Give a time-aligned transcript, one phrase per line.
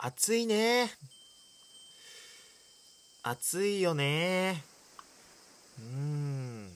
[0.00, 0.92] 暑いね。
[3.24, 4.62] 暑いよね。
[5.76, 6.70] うん。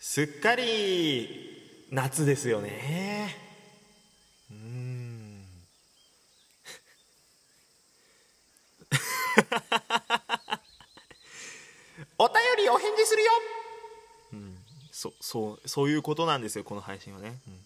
[0.00, 3.36] すっかり夏ですよね。
[4.50, 5.46] うん。
[12.18, 13.30] お便りお返事するよ、
[14.32, 14.58] うん、
[14.90, 17.64] そそうそういうことなんですよこの配信はね、うん、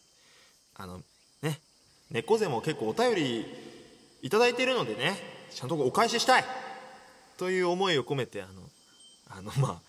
[0.74, 1.02] あの
[1.40, 1.58] ね。
[2.10, 3.67] 猫背も結構お便り
[4.22, 5.16] いただいてるのでね
[5.50, 6.44] ちゃんとお返ししたい。
[7.36, 8.52] という思いを込めてあの
[9.28, 9.80] あのま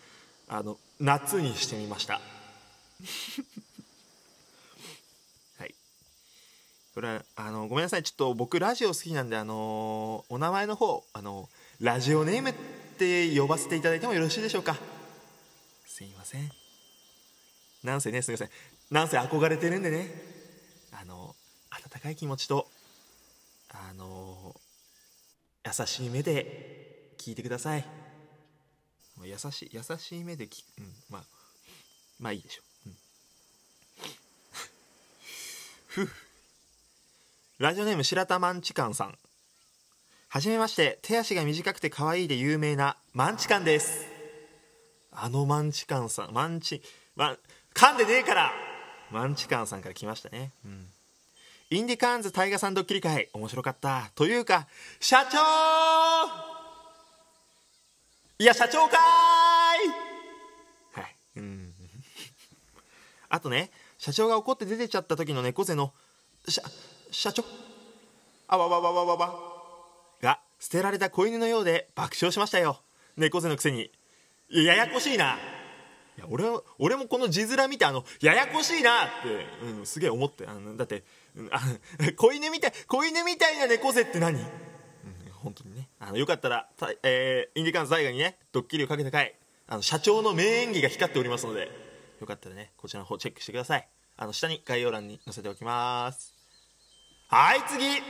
[0.48, 2.22] ああの夏にしてみました。
[5.58, 5.74] はい。
[6.94, 8.04] これはあのごめんなさい。
[8.04, 11.50] ちょっと僕ラジオ好きなんであのお名前の方あの
[11.80, 12.54] ラジオネームっ
[12.98, 14.78] て呼ばせていただいてもよろしいでしょうか。
[15.88, 16.52] すいません。
[17.84, 18.50] なんせねすいません。
[18.92, 20.14] なんせ憧れてるんでね。
[20.92, 21.36] あの
[21.72, 22.68] 温かい気持ちと
[23.90, 24.60] あの
[25.66, 27.86] 優しい目で聞いてください。
[29.24, 31.24] 優しい優しい目で聞く、うん、まあ
[32.20, 32.98] まあいいでしょう、うん、
[35.88, 36.10] ふう。
[37.58, 39.18] ラジオネーム白田マンチカンさん。
[40.30, 41.00] はじめまして。
[41.02, 44.06] 手足が短くて可愛いで有名なマンチカンです。
[45.12, 46.82] あのマンチカンさんマンチ
[47.16, 47.38] ま
[47.74, 48.54] 噛んでねえから。
[49.12, 50.54] マンチカンさんから来ましたね。
[50.64, 50.94] うん。
[51.72, 54.10] インディカーンズタイガさんドッキリ会面白かった。
[54.16, 54.68] というか
[55.00, 55.38] 社長！
[58.40, 61.02] いや社長かーい！
[61.02, 61.16] はい。
[61.36, 61.74] うん。
[63.30, 65.94] あとね社長が怒って出てちゃった時の猫背の
[66.48, 66.64] 社
[67.12, 67.44] 社長？
[68.48, 69.36] あわわわわわわ
[70.24, 72.82] が捨てられた子犬のようで爆笑しましたよ。
[73.16, 73.92] 猫背のくせに。
[74.50, 75.38] ややこしいな。
[76.20, 81.04] や俺は俺もこの字面見てあのややこしいなって、うん、すげえ思ってあのだって、
[81.36, 81.60] うん、あ
[82.16, 84.46] 子犬みたい子犬みたいな猫背って何、うん、
[85.32, 85.90] 本当にね。
[86.00, 89.36] あのよかったら、たえーインディカンス大河にねドッキリをかけた回
[89.68, 91.72] あの社長の名演技が光っておりますので
[92.20, 93.88] よかったらねこちらの方チェックしてください。
[94.18, 96.36] あの下に概要欄に載せておきます。
[97.30, 98.02] はい次!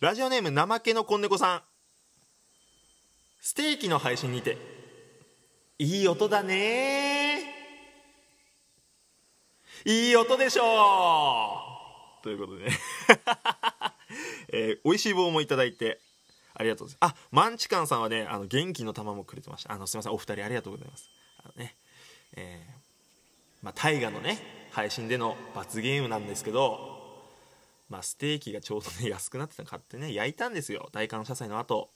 [0.00, 1.62] ラジオネーム怠けのこんねこさん。
[3.40, 4.79] ステーキの配信にて。
[5.80, 7.40] いい音だね。
[9.86, 10.62] いい音でしょ
[12.20, 12.22] う。
[12.22, 12.78] ということでね、
[14.52, 15.98] えー、美味しい棒もいただいて
[16.52, 17.14] ありがとうございます。
[17.14, 19.72] あマンチカンさんはねあの元気の玉もくれてました。
[19.72, 21.08] あのすいませんお二人ありがとうございます。
[21.38, 21.74] あのね
[22.36, 27.24] えー、まあ大河のね配信での罰ゲームなんですけど
[27.88, 30.90] まあステーキがちょうどね安くなってたの買ってね焼いたんですよ。
[30.92, 31.88] 大感謝祭の後。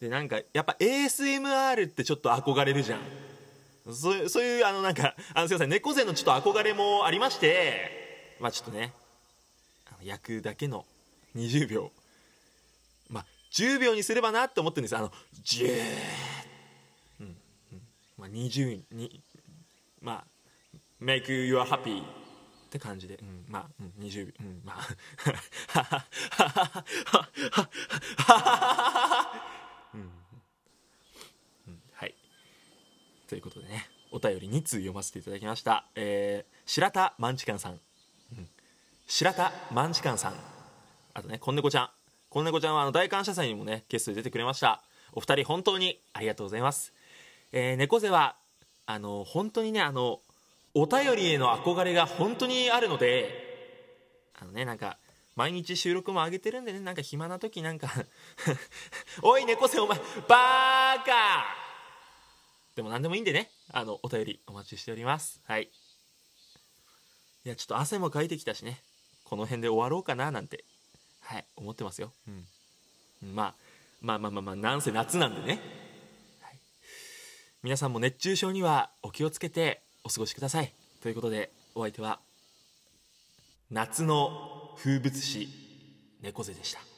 [0.00, 3.00] でなんかやっぱ ASMR ってちょっと憧れるじゃん。
[3.92, 8.92] そういうそういうあのなんかあのすいません猫背のちょっと憧れもありましてまあちょっとね
[9.86, 10.84] あの焼くだけの
[11.34, 11.90] 20秒。
[13.08, 15.10] まあ10秒にすればなって思ってるんですあの
[15.42, 15.80] ジュー。
[17.20, 17.36] うん、
[17.72, 17.82] うん、
[18.18, 19.22] まあ20に
[20.00, 20.24] まあ
[21.00, 22.02] make you happy
[22.68, 24.80] って感じで、うん、まあ、うん、20秒、うん、まあ、
[29.94, 32.14] うん、うん、はい。
[33.26, 35.86] ということでね、お便り2通読ませていただきました。
[35.94, 37.74] えー、白田マンチカンさん、う
[38.40, 38.48] ん、
[39.06, 40.34] 白田マンチカンさん、
[41.14, 41.90] あとね、こんねこちゃん。
[42.30, 44.82] こんねこちゃんはあの大感謝祭にもね、ゲストで出てくれました。
[45.12, 46.92] お二人本当にありがとうございます。
[47.52, 48.36] えー、猫背は、
[48.86, 50.20] あの、本当にね、あの、
[50.74, 54.98] お便りへの憧れが本当にあるのであのねなんか
[55.34, 57.88] 毎日収録も上げてるんでねなんか暇な時なんか
[59.22, 61.67] おい猫背お前バーカ
[62.78, 65.42] でも何でもいいんでねあのお便りお待ちしております。
[65.48, 65.68] はい。
[67.44, 68.80] いやちょっと汗もかいてきたしね
[69.24, 70.64] この辺で終わろうかななんて
[71.18, 73.54] はい思ってますよ、うん、まあ
[74.00, 75.60] まあまあまあまあなんせ夏なんでね、
[76.40, 76.58] はい、
[77.64, 80.72] 皆さんも熱中症にはお気をつけてお過ごしください。
[81.02, 82.20] ということでお相手は
[83.72, 85.48] 夏の風物詩
[86.22, 86.97] 猫背でした